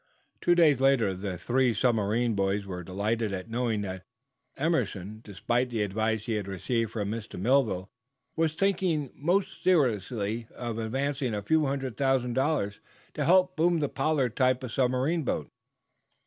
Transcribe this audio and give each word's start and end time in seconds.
Two 0.41 0.55
days 0.55 0.79
later 0.79 1.13
the 1.13 1.37
three 1.37 1.75
submarine 1.75 2.33
boys 2.33 2.65
were 2.65 2.81
delighted 2.83 3.31
at 3.33 3.51
knowing 3.51 3.81
that 3.81 4.01
Broughton 4.57 4.65
Emerson, 4.65 5.21
despite 5.23 5.69
the 5.69 5.83
advice 5.83 6.25
he 6.25 6.31
had 6.37 6.47
received 6.47 6.89
from 6.89 7.11
Mr. 7.11 7.39
Melville, 7.39 7.87
was 8.35 8.55
thinking 8.55 9.11
most 9.13 9.61
seriously 9.63 10.47
of 10.55 10.79
advancing 10.79 11.35
a 11.35 11.43
few 11.43 11.67
hundred 11.67 11.97
thousand 11.97 12.33
dollars 12.33 12.79
to 13.13 13.25
help 13.25 13.55
boom 13.55 13.77
the 13.77 13.89
"Pollard" 13.89 14.35
type 14.35 14.63
of 14.63 14.71
submarine 14.71 15.21
boat. 15.21 15.51